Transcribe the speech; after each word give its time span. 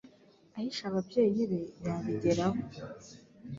ahisha 0.57 0.83
ababyeyi 0.91 1.41
be 1.49 1.61
yabigeraho 1.85 2.59